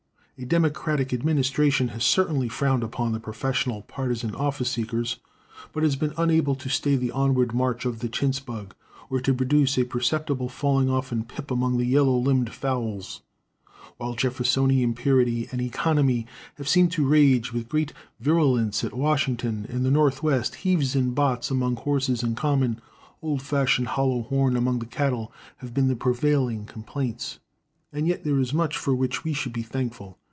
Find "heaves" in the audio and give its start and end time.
20.55-20.95